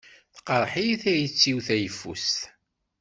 [0.35, 2.37] Tqerreḥ-iyi tayet-iw tayeffust.